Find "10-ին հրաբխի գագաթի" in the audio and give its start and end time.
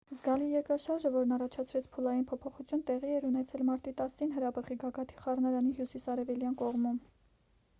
4.01-5.21